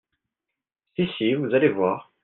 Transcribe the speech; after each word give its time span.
Si, 0.95 1.05
Si, 1.19 1.35
vous 1.35 1.53
allez 1.53 1.69
voir! 1.69 2.11